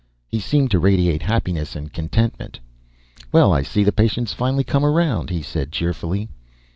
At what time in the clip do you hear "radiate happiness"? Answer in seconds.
0.79-1.75